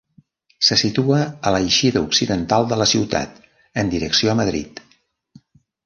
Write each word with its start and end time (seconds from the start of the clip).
Se 0.67 0.77
situa 0.83 1.19
a 1.49 1.53
l'eixida 1.57 2.03
occidental 2.07 2.67
de 2.73 2.81
la 2.83 2.89
ciutat 2.95 3.39
en 3.83 3.95
direcció 3.97 4.39
Madrid. 4.45 4.87